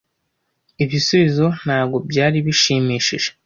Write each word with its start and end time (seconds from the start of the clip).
Ibisubizo 0.83 1.45
ntabwo 1.61 1.97
byari 2.09 2.37
bishimishije. 2.45 3.29